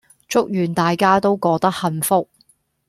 [0.27, 2.27] 祝願大家都過得幸福